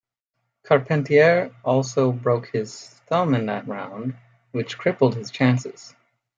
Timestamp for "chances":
5.29-5.95